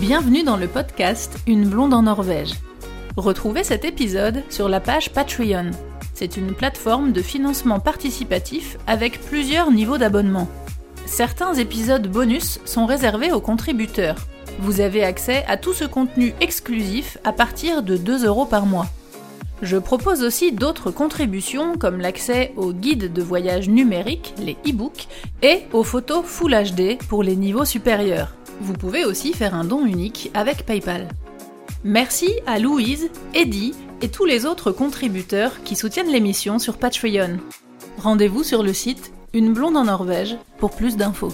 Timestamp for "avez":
14.80-15.02